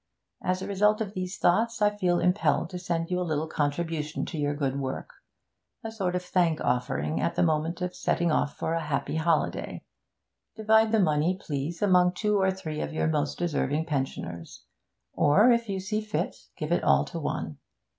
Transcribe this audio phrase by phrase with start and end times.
[0.41, 4.25] As a result of these thoughts, I feel impelled to send you a little contribution
[4.25, 5.11] to your good work
[5.83, 9.83] a sort of thank offering at the moment of setting off for a happy holiday.
[10.55, 14.63] Divide the money, please, among two or three of your most deserving pensioners;
[15.13, 17.59] or, if you see fit, give it all to one.